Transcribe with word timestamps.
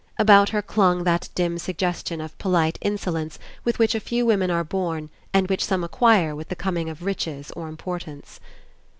About 0.17 0.49
her 0.49 0.63
clung 0.63 1.03
that 1.03 1.29
dim 1.35 1.59
suggestion 1.59 2.21
of 2.21 2.35
polite 2.39 2.79
insolence 2.81 3.37
with 3.63 3.77
which 3.77 3.93
a 3.93 3.99
few 3.99 4.25
women 4.25 4.49
are 4.49 4.63
born 4.63 5.11
and 5.31 5.47
which 5.47 5.63
some 5.63 5.83
acquire 5.83 6.35
with 6.35 6.49
the 6.49 6.55
coming 6.55 6.89
of 6.89 7.05
riches 7.05 7.51
or 7.51 7.67
importance. 7.67 8.39